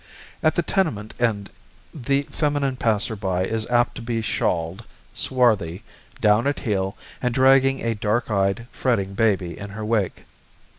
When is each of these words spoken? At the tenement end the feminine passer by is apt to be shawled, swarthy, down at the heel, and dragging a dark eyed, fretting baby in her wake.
At 0.41 0.55
the 0.55 0.63
tenement 0.63 1.13
end 1.19 1.51
the 1.93 2.23
feminine 2.23 2.75
passer 2.75 3.15
by 3.15 3.43
is 3.45 3.67
apt 3.69 3.93
to 3.97 4.01
be 4.01 4.23
shawled, 4.23 4.83
swarthy, 5.13 5.83
down 6.19 6.47
at 6.47 6.55
the 6.55 6.61
heel, 6.63 6.97
and 7.21 7.35
dragging 7.35 7.81
a 7.83 7.93
dark 7.93 8.31
eyed, 8.31 8.65
fretting 8.71 9.13
baby 9.13 9.55
in 9.59 9.69
her 9.69 9.85
wake. 9.85 10.25